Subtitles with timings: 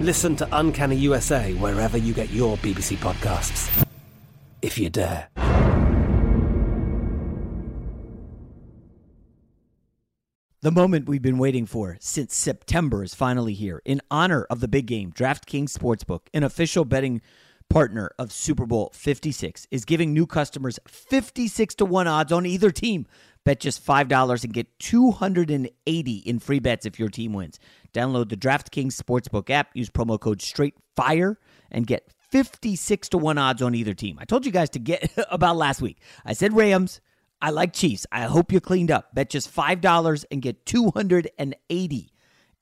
[0.00, 3.86] Listen to Uncanny USA wherever you get your BBC podcasts.
[4.62, 5.28] If you dare.
[10.62, 13.82] The moment we've been waiting for since September is finally here.
[13.84, 17.20] In honor of the big game, DraftKings Sportsbook, an official betting
[17.68, 22.70] partner of Super Bowl 56, is giving new customers 56 to 1 odds on either
[22.70, 23.06] team.
[23.44, 27.58] Bet just $5 and get 280 in free bets if your team wins.
[27.94, 31.36] Download the DraftKings Sportsbook app, use promo code STRAIGhtFIRE,
[31.70, 34.18] and get 56 to 1 odds on either team.
[34.20, 35.98] I told you guys to get about last week.
[36.24, 37.00] I said Rams.
[37.42, 38.06] I like Chiefs.
[38.12, 39.14] I hope you cleaned up.
[39.14, 42.12] Bet just $5 and get 280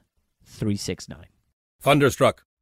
[1.81, 2.45] Thunderstruck.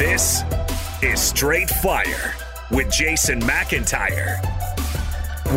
[0.00, 0.44] This
[1.02, 2.34] is Straight Fire
[2.70, 4.42] with Jason McIntyre.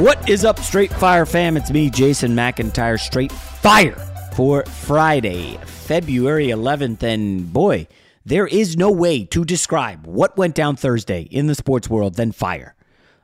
[0.01, 1.55] What is up, Straight Fire fam?
[1.55, 3.95] It's me, Jason McIntyre, Straight Fire
[4.35, 7.03] for Friday, February 11th.
[7.03, 7.87] And boy,
[8.25, 12.33] there is no way to describe what went down Thursday in the sports world than
[12.33, 12.75] fire.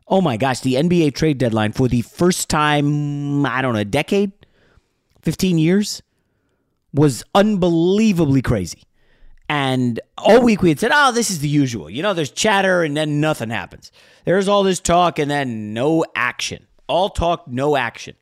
[0.08, 3.84] Oh my gosh, the NBA trade deadline for the first time, I don't know, a
[3.84, 4.32] decade,
[5.24, 6.02] 15 years,
[6.94, 8.84] was unbelievably crazy.
[9.50, 11.90] And all week we had said, oh, this is the usual.
[11.90, 13.92] You know, there's chatter and then nothing happens.
[14.24, 16.68] There's all this talk and then no action.
[16.88, 18.16] All talk, no action.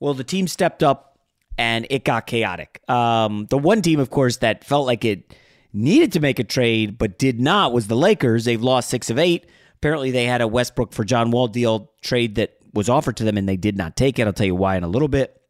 [0.00, 1.18] Well, the team stepped up
[1.56, 2.82] and it got chaotic.
[2.90, 5.36] Um, the one team, of course, that felt like it
[5.72, 8.44] needed to make a trade but did not was the Lakers.
[8.44, 9.46] They've lost six of eight.
[9.76, 13.36] Apparently, they had a Westbrook for John Wall deal trade that was offered to them
[13.36, 14.26] and they did not take it.
[14.26, 15.40] I'll tell you why in a little bit.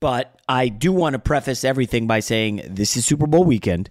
[0.00, 3.90] But I do want to preface everything by saying this is Super Bowl weekend.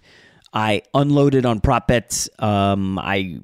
[0.52, 2.30] I unloaded on prop bets.
[2.38, 3.40] Um, I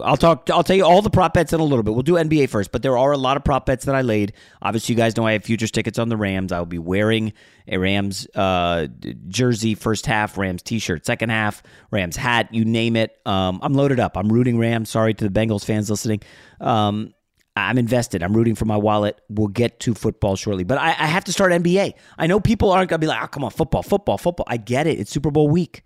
[0.00, 0.48] I'll talk.
[0.48, 1.92] I'll tell you all the prop bets in a little bit.
[1.92, 4.32] We'll do NBA first, but there are a lot of prop bets that I laid.
[4.60, 6.52] Obviously, you guys know I have futures tickets on the Rams.
[6.52, 7.32] I will be wearing
[7.66, 8.86] a Rams uh,
[9.26, 12.54] jersey first half, Rams T-shirt second half, Rams hat.
[12.54, 13.18] You name it.
[13.26, 14.16] Um, I'm loaded up.
[14.16, 14.88] I'm rooting Rams.
[14.88, 16.22] Sorry to the Bengals fans listening.
[16.60, 17.12] Um,
[17.54, 18.22] I'm invested.
[18.22, 19.20] I'm rooting for my wallet.
[19.28, 20.64] We'll get to football shortly.
[20.64, 21.94] But I, I have to start NBA.
[22.18, 24.46] I know people aren't going to be like, oh, come on, football, football, football.
[24.48, 24.98] I get it.
[24.98, 25.82] It's Super Bowl week.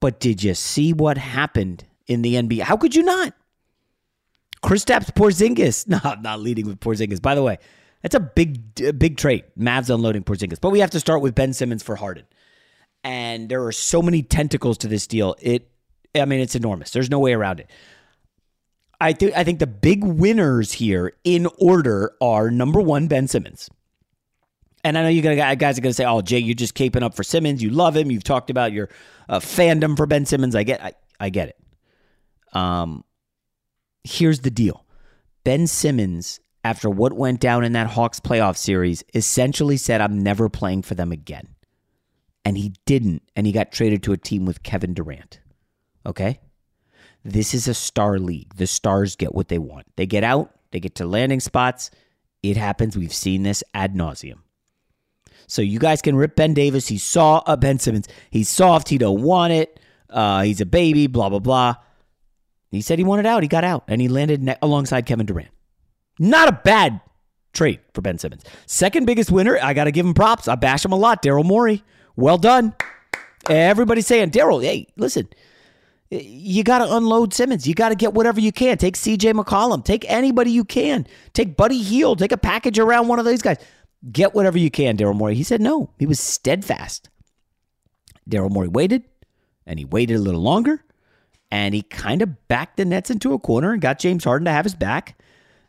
[0.00, 2.60] But did you see what happened in the NBA?
[2.60, 3.32] How could you not?
[4.62, 5.86] Kristaps Porzingis.
[5.88, 7.22] No, I'm not leading with Porzingis.
[7.22, 7.58] By the way,
[8.02, 9.44] that's a big, big trade.
[9.58, 10.60] Mavs unloading Porzingis.
[10.60, 12.24] But we have to start with Ben Simmons for Harden.
[13.02, 15.36] And there are so many tentacles to this deal.
[15.40, 15.70] It,
[16.14, 16.90] I mean, it's enormous.
[16.90, 17.70] There's no way around it.
[19.00, 23.68] I think I think the big winners here in order are number one, Ben Simmons.
[24.84, 27.14] And I know you guys are going to say, "Oh, Jay, you're just caping up
[27.14, 27.62] for Simmons.
[27.62, 28.10] You love him.
[28.10, 28.88] You've talked about your
[29.28, 30.54] uh, fandom for Ben Simmons.
[30.54, 32.56] I get, I, I get it.
[32.56, 33.04] Um,
[34.04, 34.86] here's the deal:
[35.44, 40.48] Ben Simmons, after what went down in that Hawks playoff series, essentially said, "I'm never
[40.48, 41.48] playing for them again,"
[42.44, 45.40] and he didn't, and he got traded to a team with Kevin Durant.
[46.06, 46.38] Okay,
[47.26, 48.54] this is a star league.
[48.54, 49.86] The stars get what they want.
[49.96, 51.90] They get out, they get to landing spots.
[52.42, 52.96] It happens.
[52.96, 54.38] We've seen this ad nauseum.
[55.48, 56.86] So you guys can rip Ben Davis.
[56.86, 58.08] He saw a Ben Simmons.
[58.30, 58.88] He's soft.
[58.88, 59.80] He don't want it.
[60.08, 61.06] Uh, he's a baby.
[61.06, 61.74] Blah blah blah.
[62.70, 63.42] He said he wanted out.
[63.42, 65.48] He got out, and he landed ne- alongside Kevin Durant.
[66.18, 67.00] Not a bad
[67.52, 68.44] trade for Ben Simmons.
[68.66, 69.58] Second biggest winner.
[69.60, 70.48] I got to give him props.
[70.48, 71.22] I bash him a lot.
[71.22, 71.82] Daryl Morey.
[72.16, 72.74] Well done.
[73.48, 74.62] Everybody's saying Daryl.
[74.62, 75.28] Hey, listen
[76.10, 77.66] you got to unload Simmons.
[77.66, 78.78] You got to get whatever you can.
[78.78, 79.84] Take CJ McCollum.
[79.84, 81.06] Take anybody you can.
[81.32, 82.18] Take Buddy Hield.
[82.18, 83.56] Take a package around one of these guys.
[84.12, 85.34] Get whatever you can, Daryl Morey.
[85.34, 85.90] He said no.
[85.98, 87.08] He was steadfast.
[88.28, 89.04] Daryl Morey waited,
[89.66, 90.84] and he waited a little longer,
[91.50, 94.52] and he kind of backed the Nets into a corner and got James Harden to
[94.52, 95.20] have his back.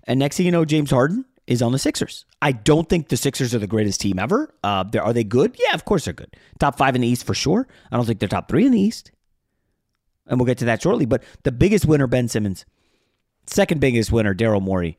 [0.03, 2.25] And next thing you know, James Harden is on the Sixers.
[2.41, 4.53] I don't think the Sixers are the greatest team ever.
[4.63, 5.55] Uh, are they good?
[5.57, 6.35] Yeah, of course they're good.
[6.59, 7.67] Top five in the East for sure.
[7.91, 9.11] I don't think they're top three in the East
[10.27, 11.05] and we'll get to that shortly.
[11.05, 12.65] But the biggest winner, Ben Simmons.
[13.45, 14.97] Second biggest winner, Daryl Morey.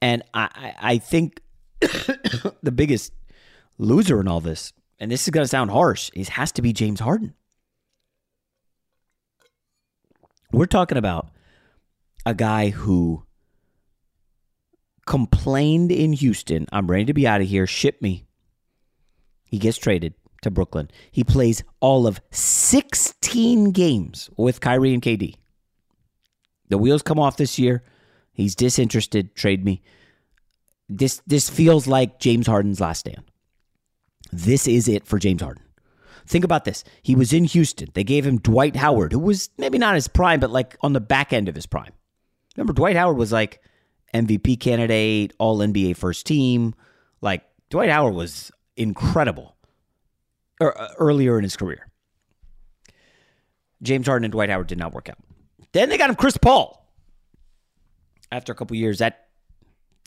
[0.00, 1.40] And I, I think
[1.80, 3.12] the biggest
[3.78, 6.72] loser in all this, and this is going to sound harsh, is has to be
[6.72, 7.34] James Harden.
[10.52, 11.30] We're talking about
[12.26, 13.24] a guy who
[15.06, 18.26] complained in Houston, I'm ready to be out of here, ship me.
[19.44, 20.90] He gets traded to Brooklyn.
[21.10, 25.36] He plays all of 16 games with Kyrie and KD.
[26.68, 27.82] The wheels come off this year.
[28.32, 29.34] He's disinterested.
[29.34, 29.82] Trade me.
[30.88, 33.22] This this feels like James Harden's last stand.
[34.32, 35.62] This is it for James Harden.
[36.26, 36.84] Think about this.
[37.02, 37.88] He was in Houston.
[37.94, 41.00] They gave him Dwight Howard, who was maybe not his prime, but like on the
[41.00, 41.92] back end of his prime.
[42.56, 43.60] Remember, Dwight Howard was like
[44.14, 46.74] MVP candidate, all NBA first team.
[47.20, 49.56] Like Dwight Howard was incredible
[50.60, 51.88] or, uh, earlier in his career.
[53.82, 55.18] James Harden and Dwight Howard did not work out.
[55.72, 56.78] Then they got him Chris Paul.
[58.30, 59.28] After a couple years, that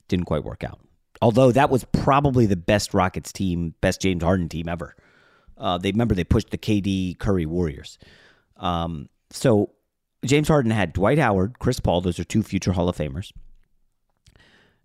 [0.07, 0.79] didn't quite work out.
[1.21, 4.95] Although that was probably the best Rockets team, best James Harden team ever.
[5.57, 7.97] Uh, they remember they pushed the KD Curry Warriors.
[8.57, 9.71] Um, so
[10.25, 12.01] James Harden had Dwight Howard, Chris Paul.
[12.01, 13.31] Those are two future Hall of Famers.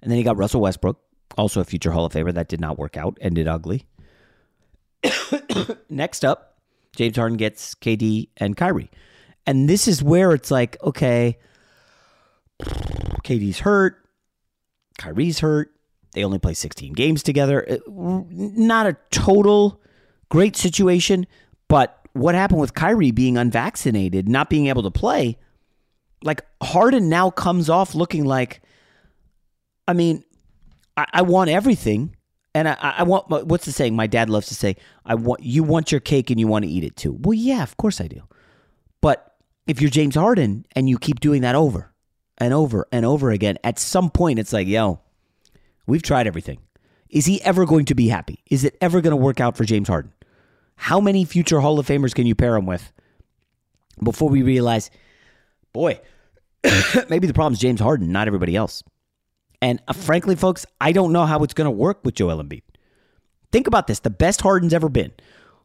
[0.02, 1.00] And then he got Russell Westbrook,
[1.36, 2.32] also a future Hall of Famer.
[2.32, 3.86] That did not work out, ended ugly.
[5.88, 6.58] Next up,
[6.96, 8.90] James Harden gets KD and Kyrie.
[9.46, 11.38] And this is where it's like, okay,
[12.62, 13.96] KD's hurt,
[14.98, 15.72] Kyrie's hurt.
[16.12, 17.64] They only play 16 games together.
[17.68, 19.80] Uh, not a total
[20.28, 21.26] great situation,
[21.68, 25.38] but what happened with Kyrie being unvaccinated, not being able to play,
[26.22, 28.60] like Harden now comes off looking like,
[29.86, 30.24] I mean,
[30.96, 32.16] I, I want everything,
[32.54, 33.94] and I, I want what's the saying?
[33.94, 36.70] My dad loves to say, "I want you want your cake and you want to
[36.70, 38.22] eat it too." Well, yeah, of course I do.
[39.00, 39.34] But
[39.66, 41.92] if you're James Harden and you keep doing that over
[42.38, 45.00] and over and over again, at some point it's like, yo,
[45.86, 46.58] we've tried everything.
[47.08, 48.42] Is he ever going to be happy?
[48.50, 50.12] Is it ever going to work out for James Harden?
[50.76, 52.92] How many future Hall of Famers can you pair him with
[54.02, 54.90] before we realize,
[55.72, 56.00] boy,
[57.08, 58.82] maybe the problem is James Harden, not everybody else?
[59.62, 62.62] And uh, frankly, folks, I don't know how it's going to work with Joel Embiid.
[63.52, 64.00] Think about this.
[64.00, 65.12] The best Harden's ever been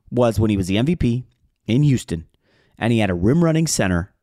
[0.10, 1.24] was when he was the MVP
[1.68, 2.26] in Houston
[2.78, 4.14] and he had a rim running center,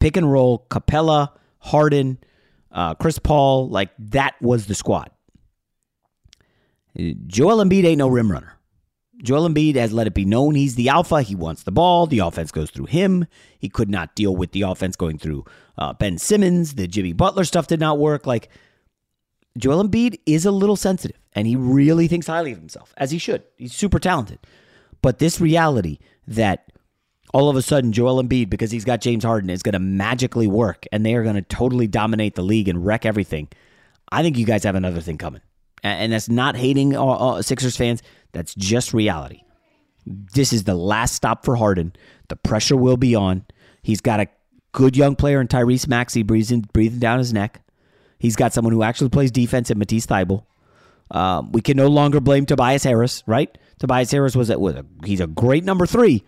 [0.00, 2.18] pick and roll, Capela, Harden,
[2.72, 3.68] uh, Chris Paul.
[3.68, 5.10] Like that was the squad.
[6.96, 8.54] Joel Embiid ain't no rim runner.
[9.22, 11.22] Joel Embiid has let it be known he's the alpha.
[11.22, 12.06] He wants the ball.
[12.06, 13.26] The offense goes through him.
[13.58, 15.44] He could not deal with the offense going through
[15.78, 16.74] uh, Ben Simmons.
[16.74, 18.26] The Jimmy Butler stuff did not work.
[18.26, 18.50] Like
[19.56, 23.18] Joel Embiid is a little sensitive, and he really thinks highly of himself, as he
[23.18, 23.42] should.
[23.56, 24.38] He's super talented.
[25.02, 26.70] But this reality that
[27.32, 30.46] all of a sudden Joel Embiid, because he's got James Harden, is going to magically
[30.46, 33.48] work, and they are going to totally dominate the league and wreck everything.
[34.10, 35.42] I think you guys have another thing coming,
[35.82, 38.02] and that's not hating uh, uh, Sixers fans.
[38.32, 39.42] That's just reality.
[40.06, 41.92] This is the last stop for Harden.
[42.28, 43.44] The pressure will be on.
[43.82, 44.28] He's got a
[44.72, 47.62] good young player in Tyrese Maxey breathing, breathing down his neck.
[48.18, 50.44] He's got someone who actually plays defense in Matisse Thybulle.
[51.10, 53.56] Um, we can no longer blame Tobias Harris, right?
[53.78, 56.24] Tobias Harris was a, was a, he's a great number three,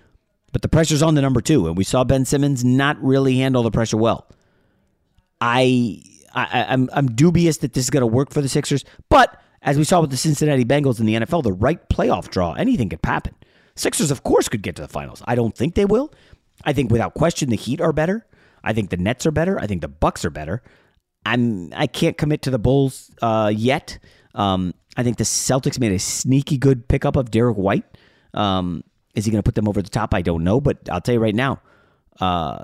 [0.53, 3.63] but the pressure's on the number two, and we saw Ben Simmons not really handle
[3.63, 4.29] the pressure well.
[5.41, 6.03] I,
[6.35, 9.79] I I'm I'm dubious that this is going to work for the Sixers, but as
[9.79, 13.01] we saw with the Cincinnati Bengals in the NFL, the right playoff draw, anything could
[13.03, 13.35] happen.
[13.75, 15.23] Sixers, of course, could get to the finals.
[15.27, 16.13] I don't think they will.
[16.65, 18.27] I think without question the Heat are better.
[18.63, 19.59] I think the Nets are better.
[19.59, 20.63] I think the Bucks are better.
[21.25, 23.99] I'm I can't commit to the Bulls uh, yet.
[24.35, 27.85] Um, I think the Celtics made a sneaky good pickup of Derrick White.
[28.35, 28.83] Um,
[29.15, 30.15] is he going to put them over the top?
[30.15, 31.61] I don't know, but I'll tell you right now,
[32.21, 32.63] uh,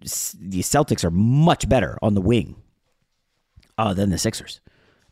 [0.00, 2.56] the Celtics are much better on the wing
[3.78, 4.60] uh, than the Sixers.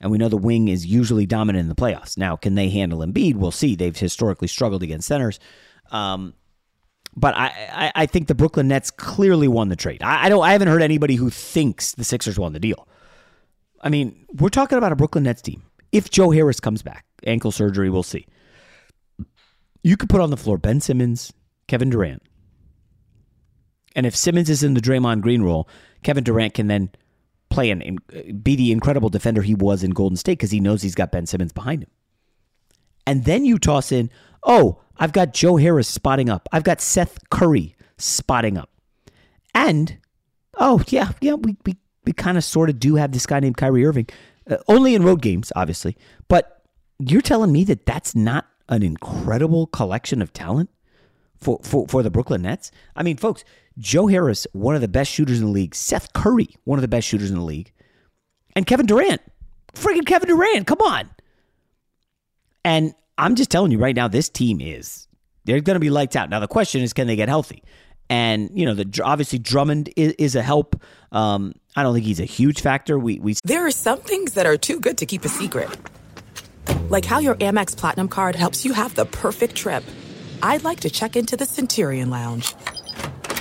[0.01, 2.19] And we know the wing is usually dominant in the playoffs.
[2.19, 3.37] Now, can they handle Embiid?
[3.37, 3.75] We'll see.
[3.75, 5.41] They've historically struggled against centers.
[5.91, 6.35] Um,
[7.17, 10.03] but I, I, I, think the Brooklyn Nets clearly won the trade.
[10.03, 10.45] I, I, don't.
[10.45, 12.89] I haven't heard anybody who thinks the Sixers won the deal.
[13.81, 15.63] I mean, we're talking about a Brooklyn Nets team.
[15.93, 18.27] If Joe Harris comes back, ankle surgery, we'll see.
[19.83, 21.33] You could put on the floor Ben Simmons,
[21.69, 22.23] Kevin Durant,
[23.95, 25.69] and if Simmons is in the Draymond Green role,
[26.03, 26.91] Kevin Durant can then
[27.49, 28.01] play and
[28.43, 31.27] be the incredible defender he was in Golden State because he knows he's got Ben
[31.27, 31.91] Simmons behind him.
[33.07, 34.11] And then you toss in,
[34.43, 36.49] oh, I've got Joe Harris spotting up.
[36.53, 38.71] I've got Seth Curry spotting up.
[39.55, 39.99] And,
[40.59, 43.57] oh, yeah, yeah, we, we, we kind of sort of do have this guy named
[43.57, 44.09] Kyrie Irving,
[44.49, 45.97] uh, only in road games, obviously.
[46.29, 46.63] But
[46.99, 50.71] you're telling me that that's not an incredible collection of talent
[51.39, 52.71] for, for, for the Brooklyn Nets?
[52.97, 53.45] I mean, folks,
[53.79, 55.75] Joe Harris, one of the best shooters in the league.
[55.75, 57.73] Seth Curry, one of the best shooters in the league.
[58.57, 59.21] And Kevin Durant.
[59.75, 60.67] Freaking Kevin Durant.
[60.67, 61.11] Come on.
[62.65, 65.07] And I'm just telling you right now, this team is.
[65.45, 66.31] They're going to be lights out.
[66.31, 67.63] Now, the question is, can they get healthy?
[68.11, 70.81] And, you know, the obviously Drummond is, is a help.
[71.13, 72.99] Um, I don't think he's a huge factor.
[72.99, 75.71] We, we There are some things that are too good to keep a secret.
[76.89, 79.85] Like how your Amex Platinum card helps you have the perfect trip.
[80.43, 82.55] I'd like to check into the Centurion Lounge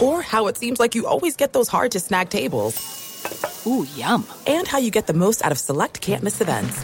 [0.02, 3.64] or how it seems like you always get those hard to snag tables.
[3.66, 4.26] Ooh, yum.
[4.48, 6.84] And how you get the most out of select can't miss events.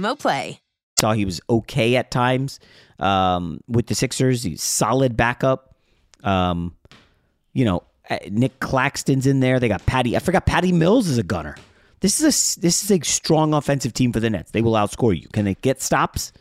[0.19, 0.61] Play.
[0.99, 2.59] Saw he was okay at times
[2.99, 4.43] um, with the Sixers.
[4.43, 5.75] He's solid backup.
[6.23, 6.75] Um,
[7.53, 9.59] you know, uh, Nic Claxton's in there.
[9.59, 10.15] They got Patty.
[10.15, 11.55] I forgot Patty Mills is a gunner.
[12.01, 14.51] This is a this is a strong offensive team for the Nets.
[14.51, 15.27] They will outscore you.
[15.29, 16.33] Can they get stops?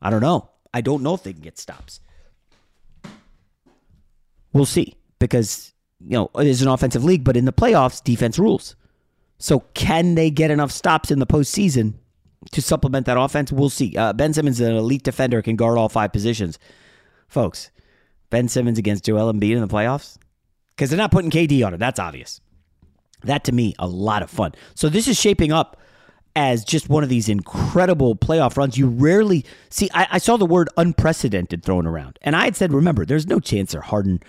[0.00, 0.48] I don't know.
[0.72, 2.00] I don't know if they can get stops.
[4.52, 8.38] We'll see because you know it is an offensive league, but in the playoffs, defense
[8.38, 8.76] rules.
[9.38, 11.94] So can they get enough stops in the postseason
[12.52, 13.52] to supplement that offense?
[13.52, 13.96] We'll see.
[13.96, 16.58] Uh, ben Simmons is an elite defender, can guard all five positions.
[17.28, 17.70] Folks,
[18.30, 20.16] Ben Simmons against Joel Embiid in the playoffs?
[20.70, 21.78] Because they're not putting KD on it.
[21.78, 22.40] That's obvious.
[23.22, 24.52] That to me, a lot of fun.
[24.74, 25.76] So this is shaping up
[26.36, 28.78] as just one of these incredible playoff runs.
[28.78, 29.90] You rarely see.
[29.92, 33.40] I, I saw the word unprecedented thrown around, and I had said, remember, there's no
[33.40, 34.22] chance they're Harden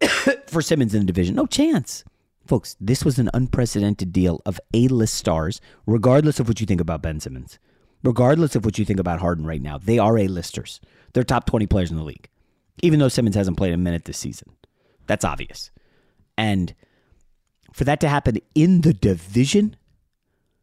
[0.46, 1.34] for Simmons in the division.
[1.34, 2.04] No chance.
[2.46, 6.80] Folks, this was an unprecedented deal of A list stars, regardless of what you think
[6.80, 7.58] about Ben Simmons,
[8.04, 9.78] regardless of what you think about Harden right now.
[9.78, 10.80] They are A listers.
[11.12, 12.28] They're top 20 players in the league,
[12.82, 14.50] even though Simmons hasn't played a minute this season.
[15.06, 15.70] That's obvious.
[16.38, 16.74] And
[17.72, 19.76] for that to happen in the division,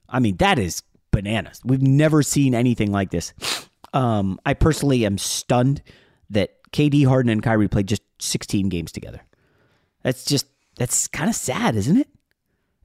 [0.08, 1.60] I mean, that is bananas.
[1.66, 3.34] We've never seen anything like this.
[3.94, 5.82] Um, I personally am stunned
[6.30, 9.22] that KD, Harden, and Kyrie played just 16 games together.
[10.04, 12.08] That's just that's kind of sad, isn't it?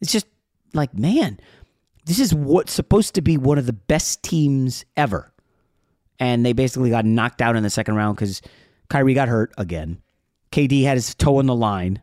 [0.01, 0.27] It's just
[0.75, 1.41] like, man,
[2.05, 5.33] this is what's supposed to be one of the best teams ever.
[6.19, 8.43] And they basically got knocked out in the second round because
[8.89, 10.03] Kyrie got hurt again.
[10.51, 12.03] KD had his toe on the line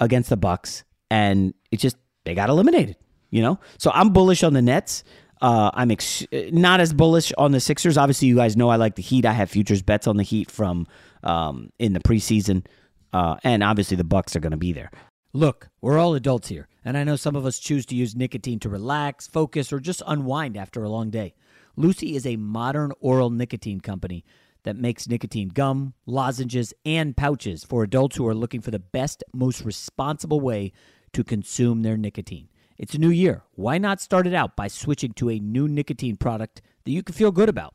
[0.00, 2.96] against the Bucks, and it just they got eliminated.
[3.30, 5.02] You know, so I'm bullish on the Nets.
[5.40, 7.98] Uh, I'm ex- not as bullish on the Sixers.
[7.98, 9.26] Obviously, you guys know I like the Heat.
[9.26, 10.86] I have futures bets on the Heat from
[11.22, 12.64] um, in the preseason,
[13.12, 14.90] uh, and obviously the Bucks are going to be there.
[15.36, 18.60] Look, we're all adults here, and I know some of us choose to use nicotine
[18.60, 21.34] to relax, focus, or just unwind after a long day.
[21.74, 24.24] Lucy is a modern oral nicotine company
[24.62, 29.24] that makes nicotine gum, lozenges, and pouches for adults who are looking for the best,
[29.32, 30.70] most responsible way
[31.12, 32.48] to consume their nicotine.
[32.78, 33.42] It's a new year.
[33.56, 37.12] Why not start it out by switching to a new nicotine product that you can
[37.12, 37.74] feel good about?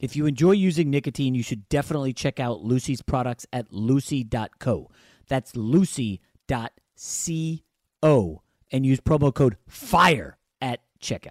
[0.00, 4.90] If you enjoy using nicotine, you should definitely check out Lucy's products at lucy.co.
[5.28, 11.30] That's lucy.co C-O and use promo code FIRE at checkout.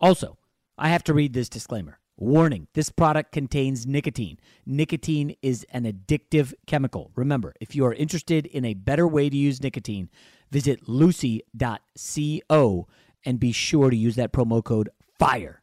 [0.00, 0.38] Also,
[0.76, 1.98] I have to read this disclaimer.
[2.16, 4.38] Warning this product contains nicotine.
[4.66, 7.10] Nicotine is an addictive chemical.
[7.14, 10.10] Remember, if you are interested in a better way to use nicotine,
[10.50, 12.86] visit lucy.co
[13.24, 15.62] and be sure to use that promo code FIRE.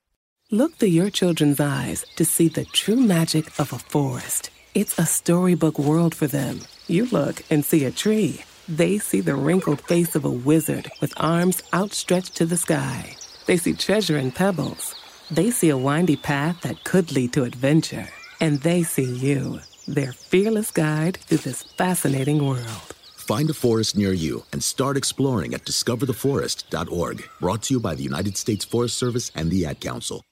[0.51, 4.49] Look through your children's eyes to see the true magic of a forest.
[4.73, 6.61] It's a storybook world for them.
[6.87, 11.13] You look and see a tree they see the wrinkled face of a wizard with
[11.17, 13.15] arms outstretched to the sky.
[13.47, 14.93] They see treasure in pebbles.
[15.31, 18.07] They see a windy path that could lead to adventure.
[18.39, 22.95] And they see you, their fearless guide through this fascinating world.
[23.15, 27.29] Find a forest near you and start exploring at discovertheforest.org.
[27.39, 30.23] Brought to you by the United States Forest Service and the Ad Council.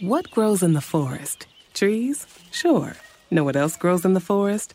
[0.00, 1.46] What grows in the forest?
[1.74, 2.26] Trees?
[2.50, 2.94] Sure.
[3.30, 4.74] Know what else grows in the forest?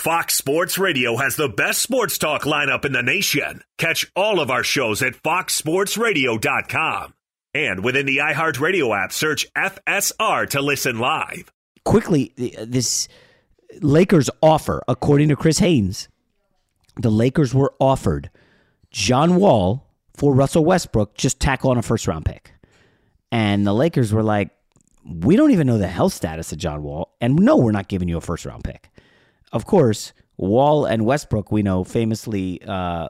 [0.00, 3.60] Fox Sports Radio has the best sports talk lineup in the nation.
[3.76, 7.12] Catch all of our shows at foxsportsradio.com.
[7.52, 11.52] And within the iHeartRadio app, search FSR to listen live.
[11.84, 13.08] Quickly, uh, this
[13.82, 16.08] Lakers offer, according to Chris Haynes,
[16.96, 18.30] the Lakers were offered
[18.90, 19.86] John Wall
[20.16, 22.54] for Russell Westbrook, just tack on a first round pick.
[23.30, 24.48] And the Lakers were like,
[25.04, 27.14] we don't even know the health status of John Wall.
[27.20, 28.89] And no, we're not giving you a first round pick
[29.52, 33.08] of course, Wall and Westbrook, we know famously uh,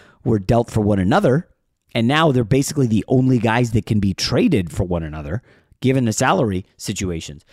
[0.24, 1.48] were dealt for one another.
[1.94, 5.42] And now they're basically the only guys that can be traded for one another,
[5.80, 7.44] given the salary situations.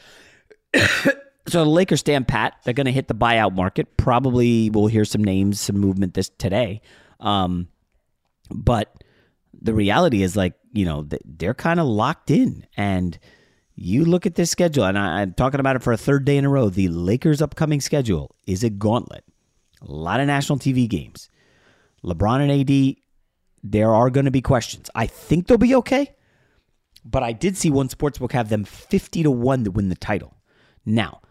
[1.48, 2.54] So the Lakers stand pat.
[2.64, 3.98] They're going to hit the buyout market.
[3.98, 6.82] Probably we'll hear some names, some movement this today.
[7.20, 7.68] Um,
[8.50, 9.04] but
[9.60, 12.66] the reality is, like you know, they're kind of locked in.
[12.78, 13.18] And
[13.82, 16.38] you look at this schedule, and I, I'm talking about it for a third day
[16.38, 16.70] in a row.
[16.70, 19.24] The Lakers' upcoming schedule is a gauntlet.
[19.82, 21.30] A lot of national TV games.
[22.04, 22.96] LeBron and AD,
[23.64, 24.90] there are going to be questions.
[24.94, 26.14] I think they'll be okay,
[27.04, 30.38] but I did see one sportsbook have them 50 to 1 to win the title.
[30.86, 31.22] Now,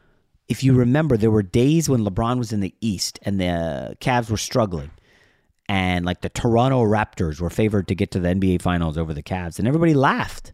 [0.49, 4.29] if you remember, there were days when LeBron was in the East and the Cavs
[4.29, 4.91] were struggling.
[5.69, 9.23] And like the Toronto Raptors were favored to get to the NBA Finals over the
[9.23, 9.61] Cavs.
[9.61, 10.53] And everybody laughed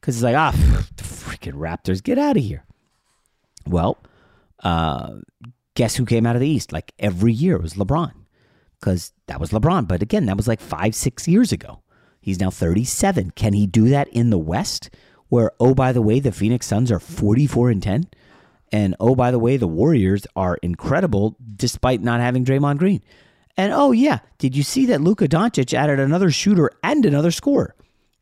[0.00, 0.52] because it's like, ah,
[1.38, 2.64] freaking Raptors, get out of here.
[3.66, 3.98] Well,
[4.62, 5.16] uh,
[5.74, 6.72] guess who came out of the East?
[6.72, 8.12] Like every year was LeBron
[8.80, 9.86] because that was LeBron.
[9.86, 11.82] But again, that was like five, six years ago.
[12.20, 13.32] He's now 37.
[13.32, 14.90] Can he do that in the West?
[15.28, 18.08] Where, oh, by the way, the Phoenix Suns are 44 and 10?
[18.72, 23.02] And oh, by the way, the Warriors are incredible despite not having Draymond Green.
[23.56, 27.74] And oh, yeah, did you see that Luka Doncic added another shooter and another scorer?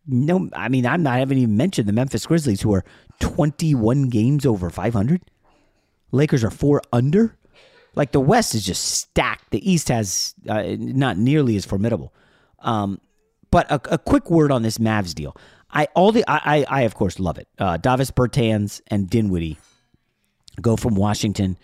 [0.07, 2.85] No, I mean, I'm not, I haven't even mentioned the Memphis Grizzlies, who are
[3.21, 5.23] 21 games over 500.
[6.13, 7.37] Lakers are four under.
[7.95, 9.51] Like the West is just stacked.
[9.51, 12.13] The East has uh, not nearly as formidable.
[12.61, 13.01] Um,
[13.51, 15.37] but a, a, quick word on this Mavs deal.
[15.71, 17.49] I all the I I, I of course love it.
[17.59, 19.57] Uh, Davis Bertans and Dinwiddie
[20.61, 21.57] go from Washington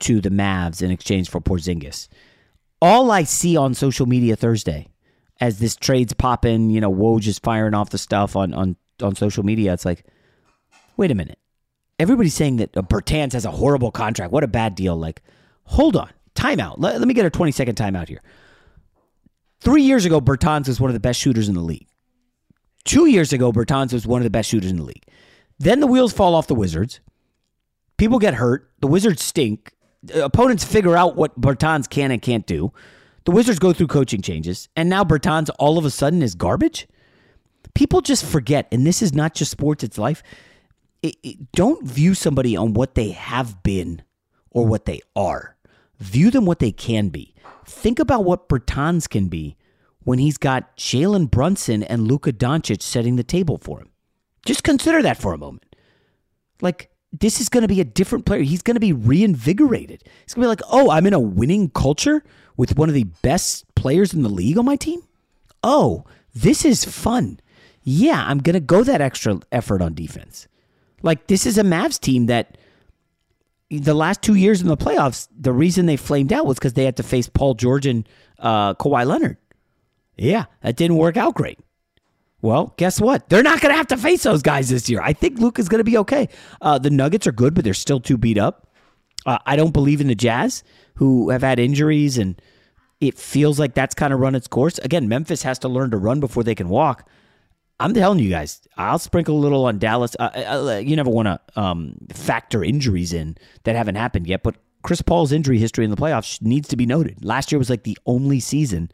[0.00, 2.08] to the Mavs in exchange for Porzingis.
[2.82, 4.88] All I see on social media Thursday,
[5.40, 9.14] as this trade's popping, you know, Woj is firing off the stuff on on on
[9.14, 9.72] social media.
[9.72, 10.04] It's like,
[10.96, 11.38] wait a minute.
[11.98, 14.32] Everybody's saying that Bertans has a horrible contract.
[14.32, 14.96] What a bad deal.
[14.96, 15.22] Like,
[15.64, 16.74] hold on, timeout.
[16.78, 18.22] Let, let me get a 20 second timeout here.
[19.60, 21.86] Three years ago, Bertans was one of the best shooters in the league.
[22.84, 25.04] Two years ago, Bertans was one of the best shooters in the league.
[25.58, 27.00] Then the wheels fall off the Wizards.
[27.96, 28.70] People get hurt.
[28.80, 29.72] The Wizards stink.
[30.14, 32.72] Opponents figure out what Bertans can and can't do.
[33.26, 36.86] The Wizards go through coaching changes, and now Bertans all of a sudden is garbage.
[37.74, 40.22] People just forget, and this is not just sports; it's life.
[41.02, 44.02] It, it, don't view somebody on what they have been
[44.50, 45.56] or what they are.
[45.98, 47.34] View them what they can be.
[47.64, 49.56] Think about what Bertans can be
[50.04, 53.90] when he's got Jalen Brunson and Luka Doncic setting the table for him.
[54.46, 55.66] Just consider that for a moment.
[56.62, 58.42] Like this is going to be a different player.
[58.42, 60.04] He's going to be reinvigorated.
[60.22, 62.22] He's going to be like, oh, I'm in a winning culture
[62.56, 65.00] with one of the best players in the league on my team.
[65.62, 67.40] Oh, this is fun.
[67.82, 70.48] Yeah, I'm going to go that extra effort on defense.
[71.02, 72.58] Like, this is a Mavs team that
[73.70, 76.84] the last two years in the playoffs, the reason they flamed out was because they
[76.84, 79.36] had to face Paul George and uh, Kawhi Leonard.
[80.16, 81.58] Yeah, that didn't work out great.
[82.42, 83.28] Well, guess what?
[83.28, 85.00] They're not going to have to face those guys this year.
[85.02, 86.28] I think Luke is going to be okay.
[86.60, 88.65] Uh, the Nuggets are good, but they're still too beat up.
[89.26, 90.62] Uh, I don't believe in the Jazz,
[90.94, 92.40] who have had injuries, and
[93.00, 94.78] it feels like that's kind of run its course.
[94.78, 97.08] Again, Memphis has to learn to run before they can walk.
[97.78, 100.16] I'm telling you guys, I'll sprinkle a little on Dallas.
[100.18, 104.42] Uh, uh, uh you never want to um, factor injuries in that haven't happened yet,
[104.42, 107.22] but Chris Paul's injury history in the playoffs needs to be noted.
[107.24, 108.90] Last year was like the only season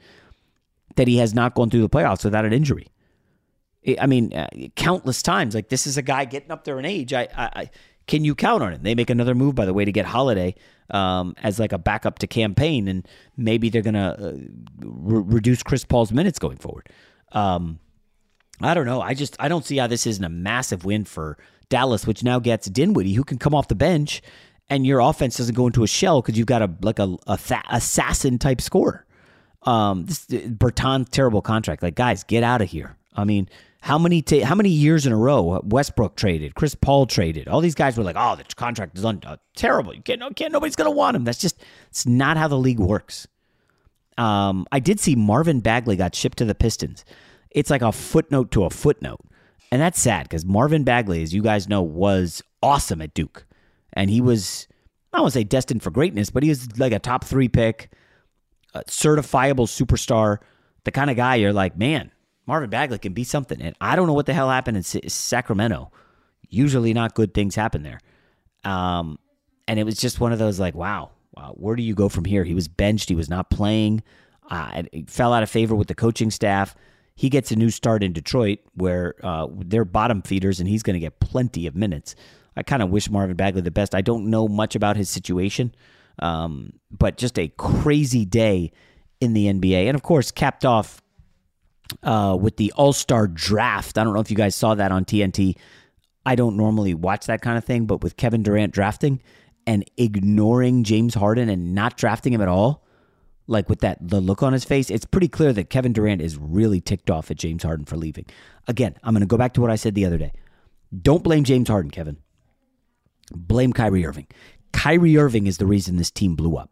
[0.97, 2.89] that he has not gone through the playoffs without an injury.
[4.01, 5.55] I mean, uh, countless times.
[5.55, 7.13] Like this is a guy getting up there in age.
[7.13, 7.71] I, I, I
[8.07, 8.83] can you count on it?
[8.83, 10.55] They make another move, by the way, to get Holiday
[10.91, 14.33] um, as like a backup to Cam Payne, and maybe they're gonna uh,
[14.81, 16.89] re- reduce Chris Paul's minutes going forward.
[17.33, 17.79] Um,
[18.61, 19.01] I don't know.
[19.01, 21.39] I just I don't see how this isn't a massive win for
[21.69, 24.23] Dallas, which now gets Dinwiddie, who can come off the bench,
[24.69, 27.37] and your offense doesn't go into a shell because you've got a like a, a
[27.37, 29.07] th- assassin type scorer.
[29.63, 31.83] Um, this Bertan terrible contract.
[31.83, 32.97] Like guys, get out of here.
[33.15, 33.49] I mean,
[33.83, 37.49] how many ta- how many years in a row Westbrook traded, Chris Paul traded.
[37.49, 39.93] All these guys were like, "Oh, the contract is un- uh, terrible.
[39.93, 42.79] You can't, can't nobody's going to want him." That's just it's not how the league
[42.79, 43.27] works.
[44.17, 47.05] Um, I did see Marvin Bagley got shipped to the Pistons.
[47.51, 49.21] It's like a footnote to a footnote,
[49.73, 53.45] and that's sad because Marvin Bagley, as you guys know, was awesome at Duke,
[53.95, 54.69] and he was
[55.13, 57.91] I won't say destined for greatness, but he was like a top three pick,
[58.87, 60.39] certifiable superstar,
[60.85, 62.13] the kind of guy you're like, man
[62.47, 63.61] Marvin Bagley can be something.
[63.61, 65.91] And I don't know what the hell happened in Sacramento.
[66.49, 68.01] Usually, not good things happen there.
[68.65, 69.19] Um,
[69.69, 72.25] and it was just one of those like, wow, wow, where do you go from
[72.25, 72.45] here?
[72.45, 73.09] He was benched.
[73.09, 74.03] He was not playing.
[74.51, 76.75] Uh, fell out of favor with the coaching staff.
[77.15, 80.95] He gets a new start in Detroit, where uh, they're bottom feeders, and he's going
[80.95, 82.15] to get plenty of minutes.
[82.57, 83.95] I kind of wish Marvin Bagley the best.
[83.95, 85.75] I don't know much about his situation,
[86.19, 88.73] um, but just a crazy day
[89.21, 91.02] in the NBA, and of course, capped off
[92.03, 93.99] uh, with the All Star draft.
[93.99, 95.57] I don't know if you guys saw that on TNT.
[96.25, 99.21] I don't normally watch that kind of thing, but with Kevin Durant drafting,
[99.67, 102.85] and ignoring James Harden and not drafting him at all,
[103.47, 106.37] like with that the look on his face, it's pretty clear that Kevin Durant is
[106.37, 108.27] really ticked off at James Harden for leaving.
[108.69, 110.33] Again, I'm going to go back to what I said the other day.
[111.01, 112.19] Don't blame James Harden, Kevin.
[113.35, 114.27] Blame Kyrie Irving.
[114.73, 116.71] Kyrie Irving is the reason this team blew up.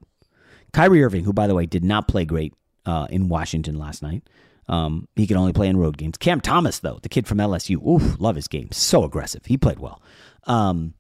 [0.72, 2.54] Kyrie Irving, who by the way did not play great
[2.87, 4.22] uh, in Washington last night.
[4.70, 6.16] Um, he can only play in road games.
[6.16, 8.70] Cam Thomas, though, the kid from LSU, oof, love his game.
[8.70, 9.44] So aggressive.
[9.44, 10.00] He played well.
[10.44, 10.94] Um,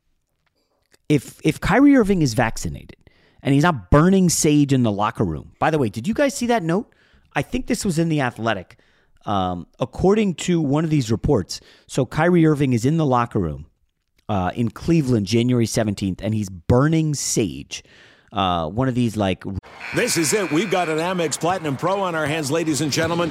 [1.08, 2.96] if if Kyrie Irving is vaccinated
[3.42, 5.52] and he's not burning sage in the locker room.
[5.60, 6.92] By the way, did you guys see that note?
[7.34, 8.76] I think this was in the Athletic.
[9.24, 13.66] Um, according to one of these reports, so Kyrie Irving is in the locker room
[14.28, 17.84] uh, in Cleveland, January seventeenth, and he's burning sage.
[18.32, 19.44] Uh, one of these like.
[19.94, 20.50] This is it.
[20.50, 23.30] We've got an Amex Platinum Pro on our hands, ladies and gentlemen.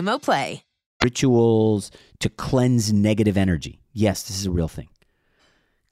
[0.21, 0.63] Play.
[1.03, 3.79] Rituals to cleanse negative energy.
[3.93, 4.89] Yes, this is a real thing.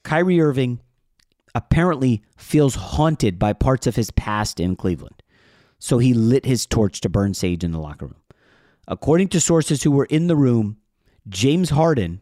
[0.03, 0.79] Kyrie Irving
[1.55, 5.23] apparently feels haunted by parts of his past in Cleveland.
[5.79, 8.21] So he lit his torch to burn sage in the locker room.
[8.87, 10.77] According to sources who were in the room,
[11.27, 12.21] James Harden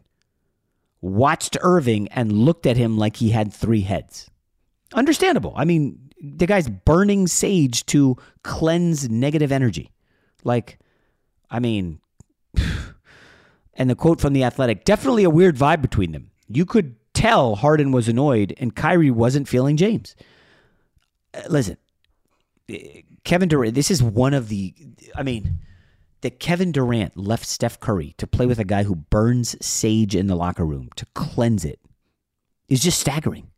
[1.00, 4.30] watched Irving and looked at him like he had three heads.
[4.94, 5.52] Understandable.
[5.56, 9.92] I mean, the guy's burning sage to cleanse negative energy.
[10.44, 10.78] Like,
[11.50, 12.00] I mean,
[13.74, 16.30] and the quote from the Athletic definitely a weird vibe between them.
[16.48, 20.14] You could tell Harden was annoyed and Kyrie wasn't feeling James.
[21.34, 21.76] Uh, listen,
[23.24, 24.74] Kevin Durant, this is one of the,
[25.14, 25.58] I mean,
[26.20, 30.26] that Kevin Durant left Steph Curry to play with a guy who burns sage in
[30.26, 31.80] the locker room to cleanse it
[32.68, 33.50] is just staggering.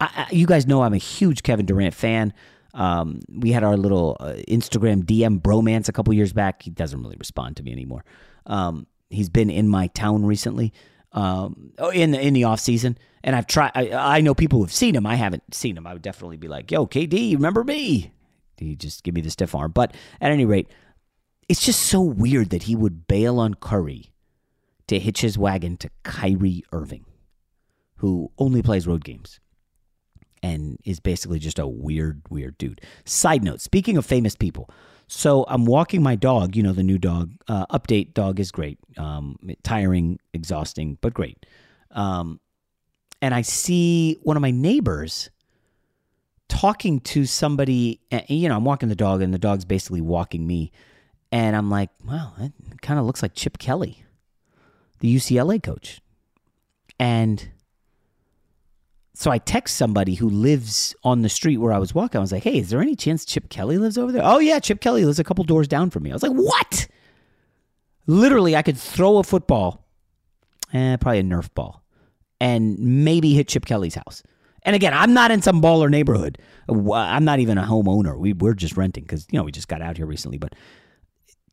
[0.00, 2.32] I, I, you guys know I'm a huge Kevin Durant fan.
[2.78, 6.62] Um, we had our little uh, Instagram DM bromance a couple years back.
[6.62, 8.04] He doesn't really respond to me anymore.
[8.46, 10.72] Um, he's been in my town recently,
[11.10, 13.72] um, oh, in the in the off season, and I've tried.
[13.74, 15.06] I, I know people who've seen him.
[15.06, 15.88] I haven't seen him.
[15.88, 18.12] I would definitely be like, "Yo, KD, remember me?"
[18.56, 19.72] He just give me the stiff arm.
[19.72, 20.68] But at any rate,
[21.48, 24.12] it's just so weird that he would bail on Curry
[24.86, 27.06] to hitch his wagon to Kyrie Irving,
[27.96, 29.40] who only plays road games
[30.42, 32.80] and is basically just a weird, weird dude.
[33.04, 34.70] Side note speaking of famous people,
[35.06, 37.32] so I'm walking my dog, you know, the new dog.
[37.48, 38.78] Uh, update dog is great.
[38.98, 41.46] Um, tiring, exhausting, but great.
[41.92, 42.40] Um,
[43.22, 45.30] and I see one of my neighbors
[46.48, 48.00] talking to somebody.
[48.10, 50.72] eh, You know, I'm walking the dog, and the dog's basically walking me,
[51.32, 54.04] and I'm like, wow, that kind of looks like Chip Kelly,
[55.00, 56.00] the UCLA coach,
[56.98, 57.48] and.
[59.18, 62.18] So I text somebody who lives on the street where I was walking.
[62.18, 64.60] I was like, "Hey, is there any chance Chip Kelly lives over there?" Oh yeah,
[64.60, 66.10] Chip Kelly lives a couple doors down from me.
[66.10, 66.86] I was like, "What?"
[68.06, 69.84] Literally, I could throw a football,
[70.72, 71.82] eh, probably a Nerf ball,
[72.40, 74.22] and maybe hit Chip Kelly's house.
[74.62, 76.38] And again, I'm not in some baller neighborhood.
[76.68, 78.16] I'm not even a homeowner.
[78.16, 80.38] We we're just renting because you know we just got out here recently.
[80.38, 80.54] But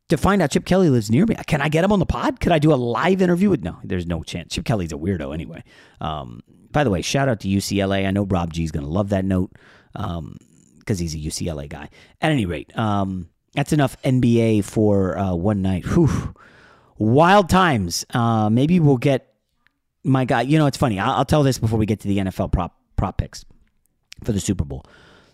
[0.09, 2.39] to find out Chip Kelly lives near me, can I get him on the pod?
[2.39, 3.63] Could I do a live interview with?
[3.63, 4.53] No, there's no chance.
[4.53, 5.63] Chip Kelly's a weirdo anyway.
[5.99, 6.41] Um,
[6.71, 8.05] by the way, shout out to UCLA.
[8.05, 9.51] I know Rob G's going to love that note
[9.93, 11.89] because he's a UCLA guy.
[12.21, 15.85] At any rate, um, that's enough NBA for uh, one night.
[15.85, 16.35] Whew.
[16.97, 18.05] Wild times.
[18.13, 19.33] Uh, maybe we'll get
[20.03, 20.41] my guy.
[20.41, 20.99] You know, it's funny.
[20.99, 23.45] I'll, I'll tell this before we get to the NFL prop prop picks
[24.23, 24.85] for the Super Bowl.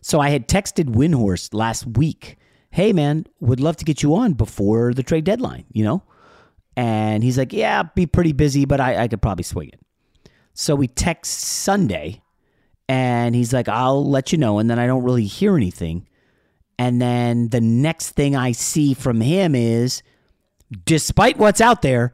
[0.02, 2.38] So I had texted Windhorst last week.
[2.72, 5.66] Hey man, would love to get you on before the trade deadline.
[5.72, 6.04] You know,
[6.76, 9.80] and he's like, yeah, be pretty busy, but I, I could probably swing it.
[10.54, 12.22] So we text Sunday,
[12.90, 14.60] and he's like, I'll let you know.
[14.60, 16.08] And then I don't really hear anything.
[16.78, 20.02] And then the next thing I see from him is,
[20.86, 22.14] despite what's out there,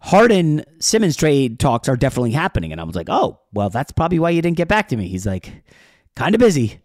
[0.00, 2.70] Harden Simmons trade talks are definitely happening.
[2.70, 5.08] And I was like, oh, well, that's probably why you didn't get back to me.
[5.08, 5.64] He's like,
[6.14, 6.80] kind of busy.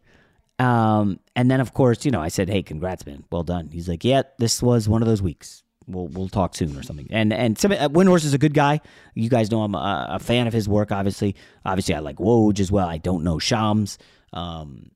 [0.61, 3.23] Um, and then, of course, you know, I said, hey, congrats, man.
[3.31, 3.69] Well done.
[3.71, 5.63] He's like, yeah, this was one of those weeks.
[5.87, 7.07] We'll, we'll talk soon or something.
[7.09, 8.79] And and Sim- uh, Windhorst is a good guy.
[9.15, 11.35] You guys know I'm a, a fan of his work, obviously.
[11.65, 12.87] Obviously, I like Woj as well.
[12.87, 13.97] I don't know Shams.
[14.33, 14.91] Um,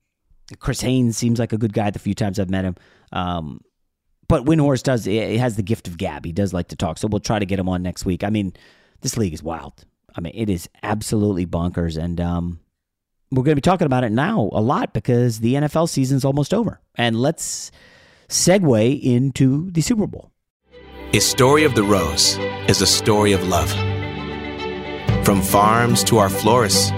[0.60, 2.76] Chris Haynes seems like a good guy the few times I've met him.
[3.12, 3.62] Um,
[4.28, 6.24] but Windhorst does he has the gift of gab.
[6.24, 7.00] He does like to talk.
[7.00, 8.24] So we'll try to get him on next week.
[8.24, 8.54] I mean,
[9.02, 9.86] this league is wild.
[10.16, 11.98] I mean, it is absolutely bonkers.
[12.02, 12.60] And um,
[13.32, 16.54] we're going to be talking about it now a lot because the NFL season's almost
[16.54, 16.80] over.
[16.96, 17.72] And let's
[18.30, 20.32] segue into the Super Bowl.
[21.14, 23.70] A story of the rose is a story of love.
[25.26, 26.92] From farms to our florists,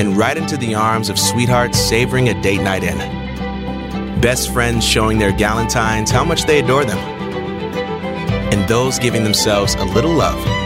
[0.00, 2.98] and right into the arms of sweethearts savoring a date night in.
[4.20, 6.98] Best friends showing their galentines how much they adore them.
[8.52, 10.63] And those giving themselves a little love.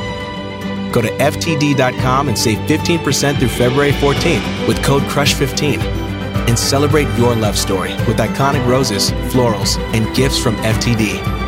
[0.92, 5.78] Go to FTD.com and save 15% through February 14th with code CRUSH15.
[6.48, 11.47] And celebrate your love story with iconic roses, florals, and gifts from FTD.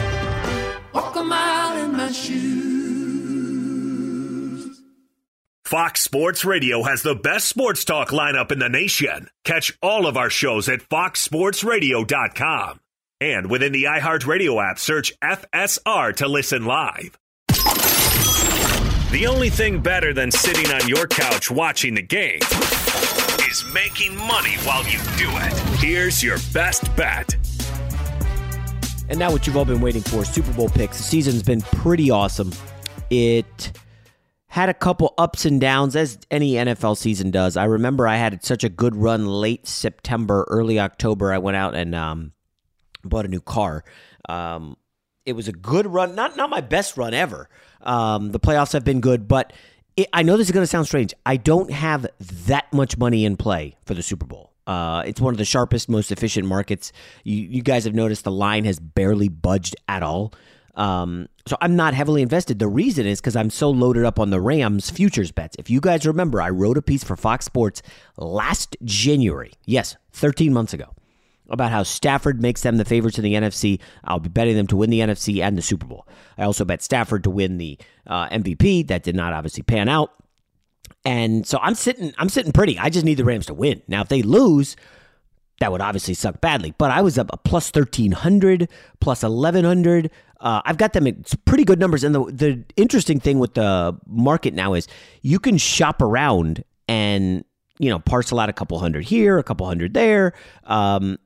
[5.71, 9.29] Fox Sports Radio has the best sports talk lineup in the nation.
[9.45, 12.81] Catch all of our shows at foxsportsradio.com.
[13.21, 17.17] And within the iHeartRadio app, search FSR to listen live.
[19.11, 22.41] The only thing better than sitting on your couch watching the game
[23.49, 25.53] is making money while you do it.
[25.79, 27.33] Here's your best bet.
[29.07, 30.97] And now, what you've all been waiting for Super Bowl picks.
[30.97, 32.51] The season's been pretty awesome.
[33.09, 33.71] It
[34.51, 37.55] had a couple ups and downs as any NFL season does.
[37.55, 41.31] I remember I had such a good run late September, early October.
[41.31, 42.33] I went out and um,
[43.01, 43.85] bought a new car.
[44.27, 44.75] Um,
[45.25, 47.47] it was a good run, not not my best run ever.
[47.79, 49.53] Um, the playoffs have been good, but
[49.95, 51.13] it, I know this is going to sound strange.
[51.25, 54.51] I don't have that much money in play for the Super Bowl.
[54.67, 56.91] Uh, it's one of the sharpest, most efficient markets.
[57.23, 60.33] You, you guys have noticed the line has barely budged at all.
[60.75, 62.59] Um, so I'm not heavily invested.
[62.59, 65.55] The reason is because I'm so loaded up on the Rams futures bets.
[65.59, 67.81] If you guys remember, I wrote a piece for Fox Sports
[68.17, 69.51] last January.
[69.65, 70.93] Yes, 13 months ago.
[71.49, 73.81] About how Stafford makes them the favorites in the NFC.
[74.05, 76.07] I'll be betting them to win the NFC and the Super Bowl.
[76.37, 78.87] I also bet Stafford to win the uh, MVP.
[78.87, 80.13] That did not obviously pan out.
[81.03, 82.79] And so I'm sitting, I'm sitting pretty.
[82.79, 83.81] I just need the Rams to win.
[83.89, 84.77] Now, if they lose,
[85.59, 86.73] that would obviously suck badly.
[86.77, 88.69] But I was up a plus 1300,
[88.99, 90.09] plus 1100.
[90.41, 92.03] Uh, I've got them at pretty good numbers.
[92.03, 94.87] And the, the interesting thing with the market now is
[95.21, 97.45] you can shop around and,
[97.79, 100.33] you know, parcel out a couple hundred here, a couple hundred there.
[100.65, 101.17] Um,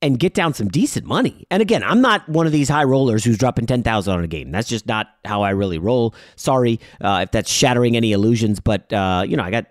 [0.00, 1.44] and get down some decent money.
[1.50, 4.52] And again, I'm not one of these high rollers who's dropping 10,000 on a game.
[4.52, 6.14] That's just not how I really roll.
[6.36, 9.66] Sorry uh, if that's shattering any illusions, but uh, you know, I got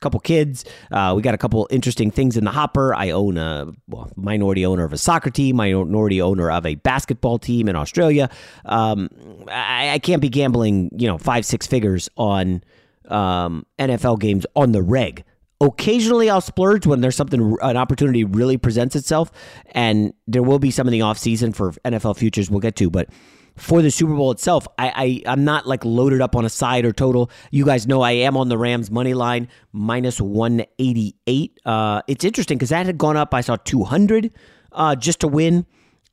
[0.00, 0.64] couple kids.
[0.90, 2.94] Uh, we got a couple interesting things in the hopper.
[2.94, 7.38] I own a well, minority owner of a soccer team, minority owner of a basketball
[7.38, 8.30] team in Australia.
[8.64, 9.08] Um,
[9.48, 12.62] I, I, can't be gambling, you know, five six figures on
[13.08, 15.24] um, NFL games on the reg.
[15.62, 19.30] Occasionally, I'll splurge when there's something an opportunity really presents itself,
[19.72, 22.50] and there will be some in the off season for NFL futures.
[22.50, 23.10] We'll get to, but
[23.56, 26.84] for the Super Bowl itself, I, I I'm not like loaded up on a side
[26.84, 27.30] or total.
[27.50, 31.60] You guys know I am on the Rams money line minus 188.
[31.64, 33.34] Uh, it's interesting because that had gone up.
[33.34, 34.32] I saw 200
[34.72, 35.66] uh, just to win.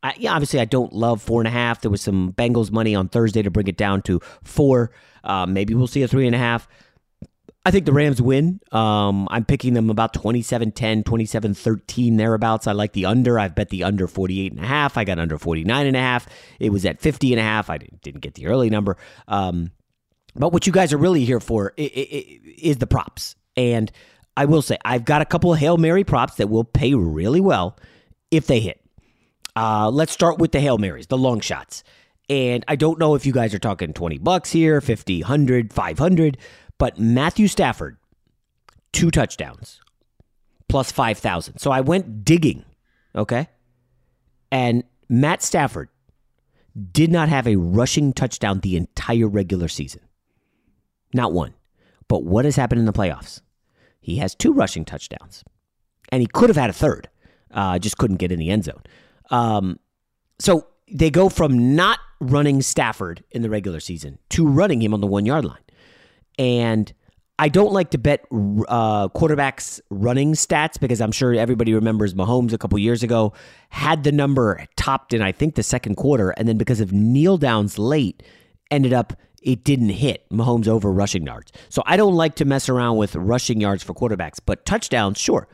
[0.03, 1.81] I, yeah, obviously I don't love four and a half.
[1.81, 4.91] There was some Bengals money on Thursday to bring it down to four.
[5.23, 6.67] Uh, maybe we'll see a three and a half.
[7.67, 8.61] I think the Rams win.
[8.71, 12.65] Um, I'm picking them about 27 10, 27 13, thereabouts.
[12.65, 13.37] I like the under.
[13.37, 14.97] I've bet the under 48 and a half.
[14.97, 16.27] I got under 49 and a half.
[16.61, 17.69] It was at 50 and a half.
[17.69, 18.95] I didn't get the early number.
[19.27, 19.71] Um,
[20.33, 23.35] but what you guys are really here for is the props.
[23.57, 23.91] And
[24.37, 27.41] I will say, I've got a couple of Hail Mary props that will pay really
[27.41, 27.77] well
[28.31, 28.79] if they hit.
[29.57, 31.83] Uh, let's start with the Hail Marys, the long shots.
[32.29, 36.37] And I don't know if you guys are talking 20 bucks here, 50, 100, 500.
[36.77, 37.97] But Matthew Stafford,
[38.91, 39.81] two touchdowns,
[40.69, 41.59] plus 5,000.
[41.59, 42.65] So I went digging,
[43.15, 43.49] okay?
[44.51, 45.89] And Matt Stafford
[46.91, 50.01] did not have a rushing touchdown the entire regular season.
[51.13, 51.53] Not one.
[52.07, 53.41] But what has happened in the playoffs?
[53.99, 55.43] He has two rushing touchdowns.
[56.09, 57.09] And he could have had a third,
[57.51, 58.81] uh, just couldn't get in the end zone.
[59.29, 59.79] Um,
[60.39, 65.01] so they go from not running Stafford in the regular season to running him on
[65.01, 65.57] the one yard line.
[66.37, 66.91] And
[67.39, 72.51] I don't like to bet uh, quarterbacks running stats because I'm sure everybody remembers Mahomes
[72.51, 73.33] a couple years ago
[73.69, 77.37] had the number topped in I think the second quarter, and then because of kneel
[77.37, 78.23] downs late,
[78.71, 79.13] ended up
[79.43, 81.51] it didn't hit Mahomes over rushing yards.
[81.69, 85.47] So I don't like to mess around with rushing yards for quarterbacks, but touchdowns, sure.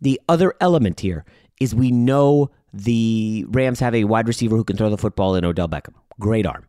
[0.00, 1.24] The other element here
[1.60, 5.44] is we know the Rams have a wide receiver who can throw the football in
[5.44, 5.94] Odell Beckham.
[6.18, 6.66] Great arm.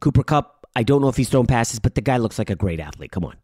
[0.00, 2.54] Cooper Kupp I don't know if he's thrown passes, but the guy looks like a
[2.54, 3.10] great athlete.
[3.10, 3.34] Come on.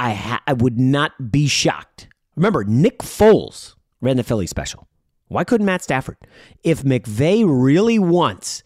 [0.00, 2.08] I ha- I would not be shocked.
[2.36, 4.88] Remember, Nick Foles ran the Philly special.
[5.26, 6.16] Why couldn't Matt Stafford?
[6.64, 8.62] If McVay really wants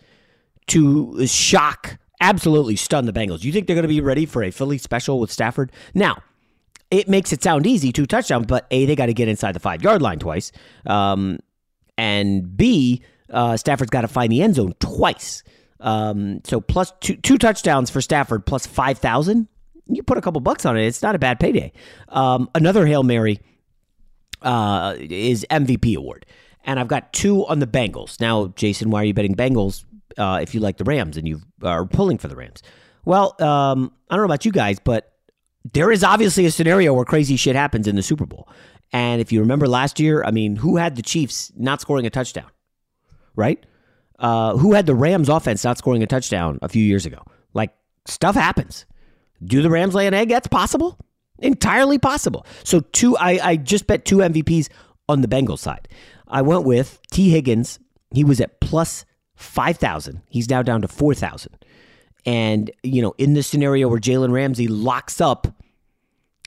[0.69, 4.53] to shock, absolutely stun the Bengals, you think they're going to be ready for a
[4.53, 5.73] Philly special with Stafford?
[5.93, 6.23] Now,
[6.93, 9.61] it makes it sound easy, two touchdowns, but A, they got to get inside the
[9.61, 10.53] five yard line twice.
[10.87, 11.41] Um,
[11.99, 15.43] and B, uh, Stafford's got to find the end zone twice.
[15.83, 19.49] Um, so plus two two touchdowns for Stafford plus five thousand.
[19.87, 20.87] You put a couple bucks on it.
[20.87, 21.73] It's not a bad payday.
[22.09, 23.41] Um, another hail mary
[24.41, 26.25] uh, is MVP award,
[26.65, 28.21] and I've got two on the Bengals.
[28.21, 29.85] Now, Jason, why are you betting Bengals
[30.17, 32.63] uh, if you like the Rams and you are pulling for the Rams?
[33.05, 35.13] Well, um, I don't know about you guys, but
[35.73, 38.49] there is obviously a scenario where crazy shit happens in the Super Bowl.
[38.93, 42.11] And if you remember last year, I mean, who had the Chiefs not scoring a
[42.11, 42.51] touchdown?
[43.35, 43.65] Right?
[44.19, 47.23] Uh, who had the Rams offense not scoring a touchdown a few years ago.
[47.55, 47.75] Like
[48.07, 48.87] stuff happens.
[49.45, 50.29] Do the Rams lay an egg?
[50.29, 50.99] That's possible.
[51.39, 52.47] Entirely possible.
[52.65, 54.69] So two I, I just bet two MVPs
[55.09, 55.89] on the Bengals side.
[56.29, 57.31] I went with T.
[57.31, 57.79] Higgins.
[58.15, 59.05] He was at plus
[59.35, 60.23] five thousand.
[60.29, 61.57] He's now down to four thousand.
[62.25, 65.49] And, you know, in the scenario where Jalen Ramsey locks up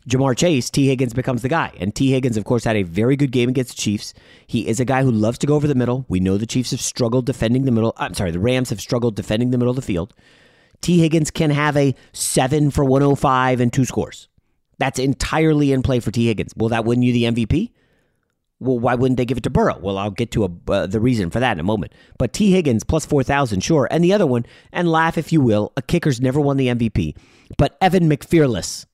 [0.07, 0.87] Ja'Marr Chase, T.
[0.87, 1.73] Higgins becomes the guy.
[1.79, 2.11] And T.
[2.11, 4.13] Higgins, of course, had a very good game against the Chiefs.
[4.45, 6.05] He is a guy who loves to go over the middle.
[6.07, 7.93] We know the Chiefs have struggled defending the middle.
[7.97, 10.13] I'm sorry, the Rams have struggled defending the middle of the field.
[10.81, 10.99] T.
[10.99, 14.27] Higgins can have a seven for 105 and two scores.
[14.77, 16.27] That's entirely in play for T.
[16.27, 16.53] Higgins.
[16.55, 17.71] Will that win you the MVP?
[18.59, 19.79] Well, why wouldn't they give it to Burrow?
[19.79, 21.93] Well, I'll get to a, uh, the reason for that in a moment.
[22.17, 22.51] But T.
[22.51, 23.87] Higgins plus 4,000, sure.
[23.89, 27.17] And the other one, and laugh if you will, a kicker's never won the MVP.
[27.57, 28.85] But Evan McPhearless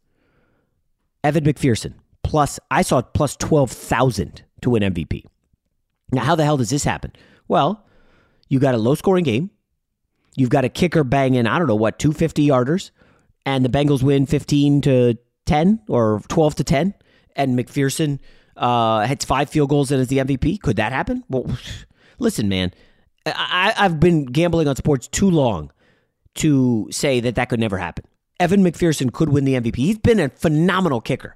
[1.23, 1.93] Evan McPherson
[2.23, 5.25] plus I saw plus twelve thousand to win MVP.
[6.11, 7.13] Now, how the hell does this happen?
[7.47, 7.85] Well,
[8.49, 9.49] you got a low scoring game.
[10.35, 12.91] You've got a kicker banging, I don't know what, 250 yarders,
[13.45, 16.93] and the Bengals win 15 to 10 or 12 to 10,
[17.35, 18.19] and McPherson
[18.55, 20.61] uh, hits five field goals and is the MVP.
[20.61, 21.23] Could that happen?
[21.29, 21.45] Well,
[22.19, 22.71] listen, man,
[23.25, 25.71] I, I've been gambling on sports too long
[26.35, 28.05] to say that that could never happen.
[28.41, 29.75] Evan McPherson could win the MVP.
[29.75, 31.35] He's been a phenomenal kicker.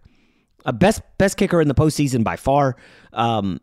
[0.66, 2.76] A best best kicker in the postseason by far.
[3.14, 3.62] Um,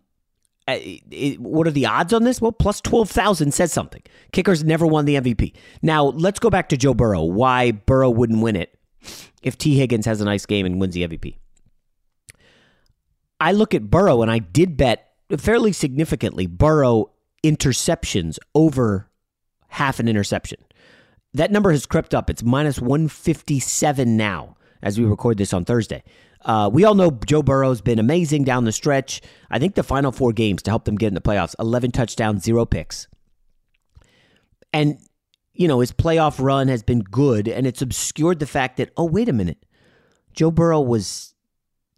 [0.68, 2.40] it, it, what are the odds on this?
[2.40, 4.03] Well, plus 12,000 says something.
[4.30, 5.55] Kickers never won the MVP.
[5.82, 7.24] Now, let's go back to Joe Burrow.
[7.24, 8.78] Why Burrow wouldn't win it
[9.43, 9.76] if T.
[9.76, 11.38] Higgins has a nice game and wins the MVP.
[13.40, 17.11] I look at Burrow and I did bet fairly significantly Burrow
[17.43, 19.11] interceptions over
[19.66, 20.61] half an interception.
[21.35, 22.28] That number has crept up.
[22.28, 26.03] It's minus 157 now as we record this on Thursday.
[26.45, 29.20] Uh, we all know Joe Burrow's been amazing down the stretch.
[29.51, 32.43] I think the final four games to help them get in the playoffs 11 touchdowns,
[32.43, 33.07] zero picks.
[34.72, 34.99] And,
[35.53, 39.05] you know, his playoff run has been good, and it's obscured the fact that, oh,
[39.05, 39.64] wait a minute.
[40.33, 41.35] Joe Burrow was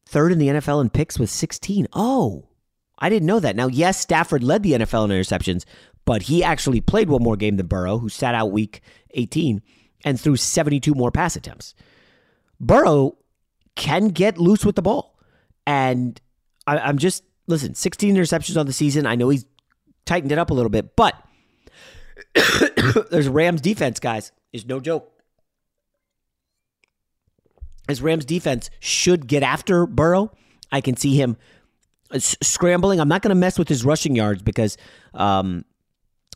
[0.04, 1.86] third in the NFL in picks with 16.
[1.92, 2.48] Oh,
[2.98, 3.56] I didn't know that.
[3.56, 5.64] Now, yes, Stafford led the NFL in interceptions,
[6.04, 8.82] but he actually played one more game than Burrow, who sat out week
[9.14, 9.62] 18
[10.04, 11.74] and threw 72 more pass attempts.
[12.60, 13.16] Burrow
[13.74, 15.18] can get loose with the ball.
[15.66, 16.20] And
[16.66, 19.06] I, am just, listen, 16 interceptions on the season.
[19.06, 19.46] I know he's
[20.04, 21.14] tightened it up a little bit, but
[23.10, 24.32] there's Rams defense, guys.
[24.52, 25.10] Is no joke.
[27.88, 30.30] As Rams defense should get after Burrow,
[30.70, 31.36] I can see him
[32.18, 33.00] scrambling.
[33.00, 34.76] I'm not going to mess with his rushing yards because
[35.12, 35.64] um,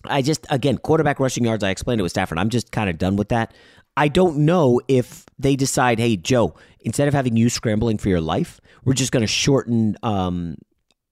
[0.05, 2.39] I just, again, quarterback rushing yards, I explained it with Stafford.
[2.39, 3.55] I'm just kind of done with that.
[3.97, 8.21] I don't know if they decide, hey, Joe, instead of having you scrambling for your
[8.21, 10.57] life, we're just going to shorten um,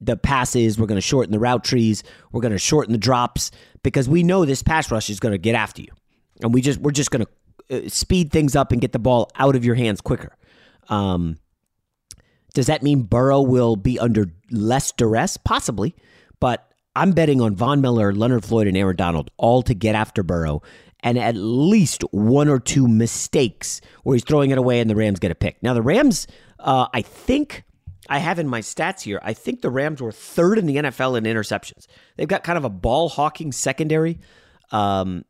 [0.01, 0.79] the passes.
[0.79, 2.05] We're going to shorten the route trees.
[2.33, 3.51] We're going to shorten the drops
[3.83, 5.89] because we know this pass rush is going to get after you,
[6.43, 9.31] and we just we're just going to uh, speed things up and get the ball
[9.37, 10.37] out of your hands quicker.
[10.89, 11.39] Um,
[12.55, 15.37] does that mean Burrow will be under less duress?
[15.37, 15.95] Possibly,
[16.41, 20.23] but I'm betting on Von Miller, Leonard Floyd, and Aaron Donald all to get after
[20.23, 20.63] Burrow
[21.01, 25.21] and at least one or two mistakes where he's throwing it away and the Rams
[25.21, 25.63] get a pick.
[25.63, 26.27] Now, the Rams,
[26.59, 27.65] uh, I think
[28.09, 31.19] I have in my stats here, I think the Rams were third in the NFL
[31.19, 31.87] in interceptions.
[32.17, 34.19] They've got kind of a ball hawking secondary.
[34.73, 35.25] Um,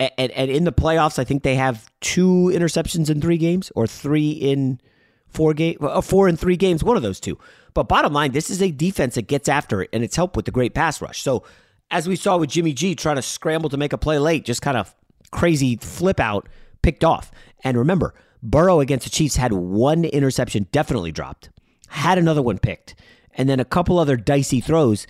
[0.00, 3.86] and, and in the playoffs, I think they have two interceptions in three games or
[3.86, 4.80] three in
[5.28, 7.38] four game, uh, four in three games, one of those two.
[7.76, 10.46] But bottom line, this is a defense that gets after it, and it's helped with
[10.46, 11.20] the great pass rush.
[11.20, 11.44] So
[11.90, 14.62] as we saw with Jimmy G trying to scramble to make a play late, just
[14.62, 14.94] kind of
[15.30, 16.48] crazy flip out,
[16.80, 17.30] picked off.
[17.64, 21.50] And remember, Burrow against the Chiefs had one interception definitely dropped,
[21.88, 22.94] had another one picked,
[23.34, 25.06] and then a couple other dicey throws.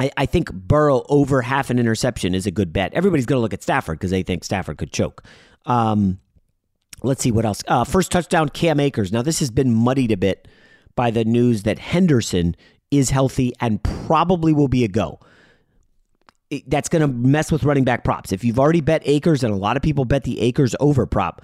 [0.00, 2.92] I, I think Burrow over half an interception is a good bet.
[2.94, 5.22] Everybody's going to look at Stafford because they think Stafford could choke.
[5.66, 6.18] Um,
[7.04, 7.62] let's see what else.
[7.68, 9.12] Uh, first touchdown, Cam Akers.
[9.12, 10.48] Now, this has been muddied a bit
[10.96, 12.56] by the news that Henderson
[12.90, 15.18] is healthy and probably will be a go
[16.66, 18.32] that's going to mess with running back props.
[18.32, 21.42] If you've already bet Akers, and a lot of people bet the Akers over prop,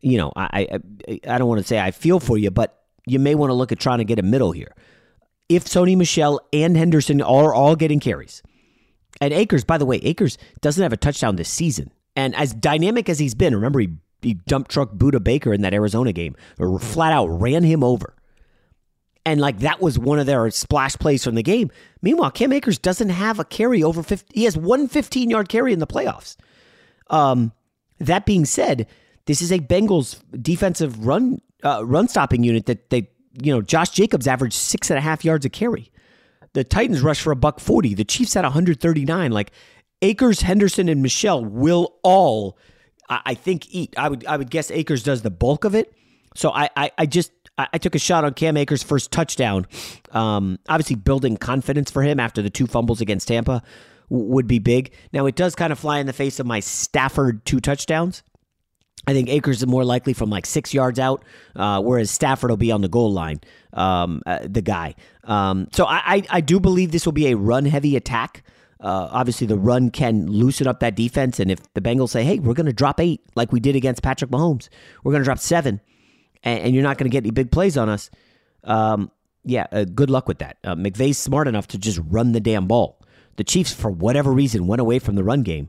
[0.00, 0.68] you know, I
[1.08, 3.54] I, I don't want to say I feel for you, but you may want to
[3.54, 4.74] look at trying to get a middle here.
[5.48, 8.42] If Sony Michel and Henderson are all getting carries,
[9.20, 13.08] and Akers, by the way, Akers doesn't have a touchdown this season, and as dynamic
[13.08, 13.90] as he's been, remember he,
[14.22, 18.14] he dump truck Budda Baker in that Arizona game, or flat out ran him over.
[19.24, 21.70] And like that was one of their splash plays from the game.
[22.00, 24.32] Meanwhile, Cam Akers doesn't have a carry over 50.
[24.34, 26.36] He has one 15 yard carry in the playoffs.
[27.08, 27.52] Um,
[28.00, 28.88] that being said,
[29.26, 33.08] this is a Bengals defensive run uh, run stopping unit that they,
[33.40, 35.92] you know, Josh Jacobs averaged six and a half yards a carry.
[36.54, 37.94] The Titans rushed for a buck 40.
[37.94, 39.30] The Chiefs had 139.
[39.30, 39.52] Like
[40.02, 42.58] Akers, Henderson, and Michel will all,
[43.08, 43.94] I, I think, eat.
[43.96, 45.94] I would I would guess Akers does the bulk of it.
[46.34, 49.66] So I, I, I just I, took a shot on Cam Akers' first touchdown.
[50.10, 53.62] Um, obviously, building confidence for him after the two fumbles against Tampa
[54.08, 54.92] would be big.
[55.12, 58.22] Now, it does kind of fly in the face of my Stafford two touchdowns.
[59.06, 61.24] I think Akers is more likely from like six yards out,
[61.56, 63.40] uh, whereas Stafford will be on the goal line,
[63.72, 64.94] um, uh, the guy.
[65.24, 68.44] Um, so I, I, I, do believe this will be a run heavy attack.
[68.80, 71.40] Uh, obviously, the run can loosen up that defense.
[71.40, 74.02] And if the Bengals say, hey, we're going to drop eight like we did against
[74.02, 74.68] Patrick Mahomes,
[75.02, 75.80] we're going to drop seven,
[76.42, 78.10] and, and you're not going to get any big plays on us,
[78.64, 79.10] um,
[79.44, 80.58] yeah, uh, good luck with that.
[80.62, 83.00] Uh, McVay's smart enough to just run the damn ball.
[83.36, 85.68] The Chiefs, for whatever reason, went away from the run game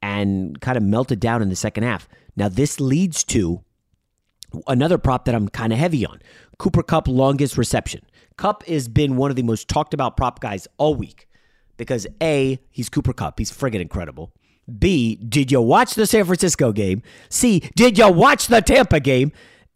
[0.00, 2.08] and kind of melted down in the second half.
[2.36, 3.62] Now, this leads to
[4.66, 6.20] another prop that I'm kind of heavy on
[6.58, 8.02] Cooper Kupp longest reception.
[8.36, 11.28] Kupp has been one of the most talked about prop guys all week
[11.76, 13.38] because A, he's Cooper Kupp.
[13.38, 14.32] He's friggin' incredible.
[14.78, 17.02] B, did you watch the San Francisco game?
[17.28, 19.32] C, did you watch the Tampa game?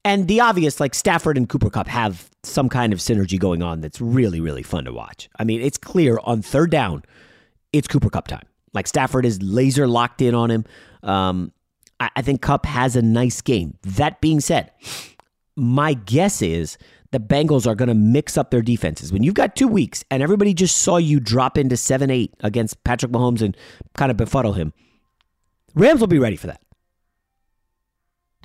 [0.07, 3.81] And the obvious, like Stafford and Cooper Kupp, have some kind of synergy going on
[3.81, 5.29] that's really, really fun to watch.
[5.37, 7.03] I mean, it's clear on third down,
[7.73, 8.47] it's Cooper Kupp time.
[8.73, 10.65] Like Stafford is laser locked in on him.
[11.03, 11.51] Um,
[11.99, 13.79] I, I think Kupp has a nice game.
[13.83, 14.71] That being said,
[15.57, 16.79] my guess is
[17.11, 19.13] the Bengals are going to mix up their defenses.
[19.13, 22.85] When you've got two weeks and everybody just saw you drop into 7 8 against
[22.85, 23.57] Patrick Mahomes and
[23.95, 24.73] kind of befuddle him,
[25.75, 26.61] Rams will be ready for that.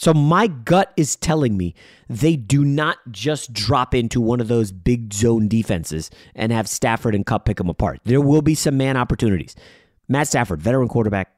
[0.02, 1.76] So my gut is telling me
[2.10, 7.14] they do not just drop into one of those big zone defenses and have Stafford
[7.14, 8.00] and Kupp pick them apart.
[8.04, 9.56] There will be some man opportunities.
[10.08, 11.32] Matt Stafford, veteran quarterback,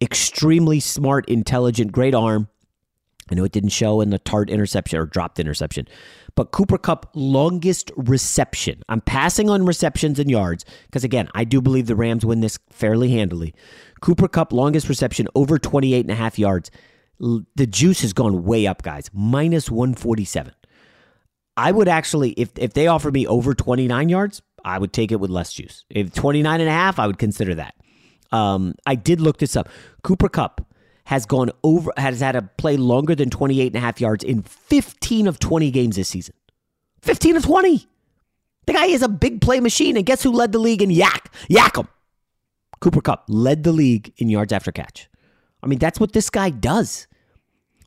[0.00, 2.48] extremely smart, intelligent, great arm.
[3.30, 5.86] I know it didn't show in the tart interception or dropped interception,
[6.34, 8.82] but Cooper Kupp longest reception.
[8.88, 12.58] I'm passing on receptions and yards because again, I do believe the Rams win this
[12.68, 13.54] fairly handily.
[14.00, 16.72] Cooper Kupp longest reception over 28 and a half yards.
[17.22, 19.08] The juice has gone way up, guys.
[19.12, 20.52] Minus 147.
[21.56, 25.20] I would actually if if they offer me over 29 yards, I would take it
[25.20, 25.84] with less juice.
[25.90, 27.74] If 29 and a half, I would consider that.
[28.32, 29.68] Um, I did look this up.
[30.02, 30.66] Cooper Kupp
[31.04, 34.42] has gone over has had a play longer than 28 and a half yards in
[34.42, 36.34] 15 of 20 games this season.
[37.02, 37.86] 15 of 20.
[38.66, 39.96] The guy is a big play machine.
[39.96, 41.32] And guess who led the league in yak?
[41.50, 41.88] YAC him.
[42.80, 45.08] Cooper Kupp led the league in yards after catch.
[45.62, 47.06] I mean, that's what this guy does.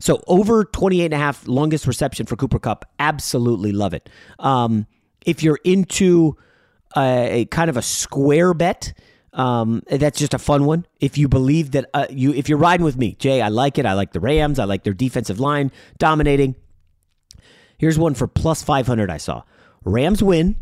[0.05, 2.85] So over 28 and a half longest reception for Cooper Kupp.
[2.99, 4.07] Absolutely love it.
[4.37, 4.85] Um,
[5.25, 6.37] if you're into
[6.95, 8.93] a, a kind of a square bet,
[9.33, 10.85] um, that's just a fun one.
[10.99, 13.87] If you believe that uh, you, if you're riding with me, Jay, I like it.
[13.87, 14.59] I like the Rams.
[14.59, 16.53] I like their defensive line dominating.
[17.79, 19.09] Here's one for plus 500.
[19.09, 19.41] I saw
[19.83, 20.55] Rams win.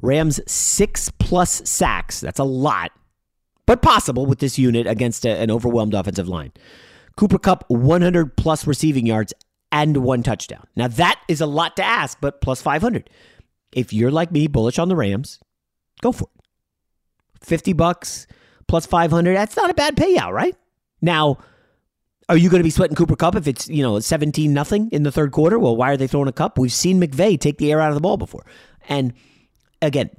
[0.00, 2.20] Rams six plus sacks.
[2.20, 2.90] That's a lot,
[3.66, 6.52] but possible with this unit against a, an overwhelmed offensive line.
[7.16, 9.34] Cooper Kupp 100 plus receiving yards
[9.70, 10.66] and one touchdown.
[10.76, 13.08] Now that is a lot to ask, but plus 500.
[13.72, 15.40] If you're like me, bullish on the Rams,
[16.02, 17.44] go for it.
[17.44, 18.26] 50 bucks
[18.68, 20.56] plus 500, that's not a bad payout, right?
[21.00, 21.38] Now,
[22.28, 25.02] are you going to be sweating Cooper Kupp if it's, you know, 17 nothing in
[25.02, 25.58] the third quarter?
[25.58, 26.58] Well, why are they throwing a Kupp?
[26.58, 28.46] We've seen McVay take the air out of the ball before.
[28.88, 29.12] And
[29.80, 30.10] again,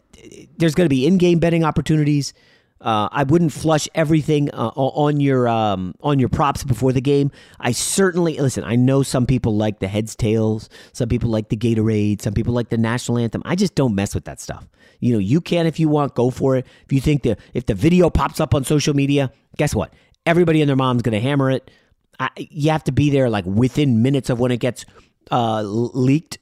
[0.57, 2.33] there's going to be in-game betting opportunities.
[2.83, 7.31] Uh, I wouldn't flush everything uh, on your um, on your props before the game.
[7.59, 8.65] I certainly listen.
[8.65, 12.53] I know some people like the heads tails, some people like the Gatorade, some people
[12.53, 13.41] like the national anthem.
[13.45, 14.67] I just don't mess with that stuff.
[14.99, 16.67] You know, you can if you want, go for it.
[16.85, 19.93] If you think the if the video pops up on social media, guess what?
[20.25, 21.71] Everybody and their mom's to hammer it.
[22.19, 24.85] I, you have to be there like within minutes of when it gets
[25.31, 26.37] uh, leaked,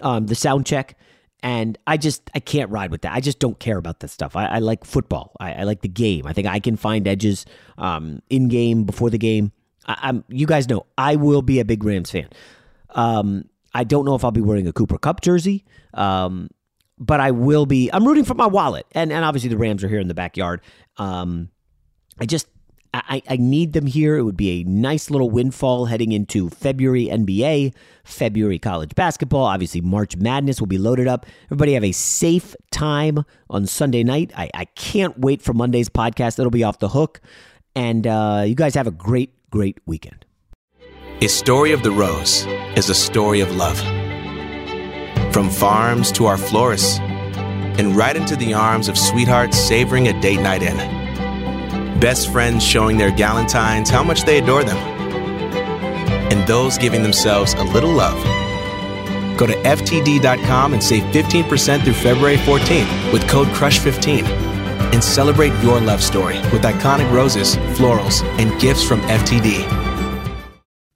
[0.00, 0.96] um, the sound check.
[1.42, 3.12] And I just I can't ride with that.
[3.12, 4.36] I just don't care about this stuff.
[4.36, 5.32] I, I like football.
[5.40, 6.24] I, I, like the game.
[6.26, 7.46] I think I can find edges
[7.78, 9.50] um, in game before the game.
[9.86, 12.28] I, am you guys know I will be a big Rams fan.
[12.90, 15.64] Um, I don't know if I'll be wearing a Cooper Kupp jersey,
[15.94, 16.48] um,
[16.98, 17.90] but I will be.
[17.92, 20.60] I'm rooting for my wallet, and and obviously the Rams are here in the backyard.
[20.96, 21.48] Um,
[22.20, 22.46] I just
[22.94, 24.16] I, I need them here.
[24.16, 27.74] It would be a nice little windfall heading into February NBA,
[28.04, 29.44] February college basketball.
[29.44, 31.24] Obviously, March Madness will be loaded up.
[31.46, 34.30] Everybody have a safe time on Sunday night.
[34.36, 36.38] I, I can't wait for Monday's podcast.
[36.38, 37.20] It'll be off the hook.
[37.74, 40.26] And uh, you guys have a great, great weekend.
[41.22, 42.44] A story of the rose
[42.76, 43.78] is a story of love.
[45.32, 50.40] From farms to our florists, and right into the arms of sweethearts savoring a date
[50.40, 51.01] night in
[52.02, 57.62] best friends showing their galantines how much they adore them, and those giving themselves a
[57.62, 58.18] little love.
[59.38, 64.24] Go to FTD.com and save 15% through February 14th with code CRUSH15
[64.92, 69.91] and celebrate your love story with iconic roses, florals, and gifts from FTD.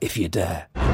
[0.00, 0.93] If you dare.